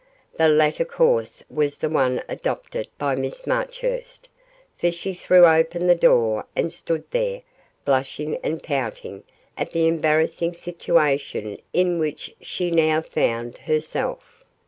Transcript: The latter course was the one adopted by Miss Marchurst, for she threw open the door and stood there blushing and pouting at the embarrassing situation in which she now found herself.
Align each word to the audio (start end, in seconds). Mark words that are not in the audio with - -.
The 0.35 0.47
latter 0.47 0.83
course 0.83 1.43
was 1.47 1.77
the 1.77 1.87
one 1.87 2.23
adopted 2.27 2.87
by 2.97 3.13
Miss 3.15 3.45
Marchurst, 3.45 4.29
for 4.75 4.91
she 4.91 5.13
threw 5.13 5.45
open 5.45 5.85
the 5.85 5.93
door 5.93 6.47
and 6.55 6.71
stood 6.71 7.03
there 7.11 7.43
blushing 7.85 8.37
and 8.37 8.63
pouting 8.63 9.21
at 9.55 9.73
the 9.73 9.87
embarrassing 9.87 10.53
situation 10.55 11.59
in 11.71 11.99
which 11.99 12.35
she 12.41 12.71
now 12.71 13.01
found 13.03 13.59
herself. 13.59 14.43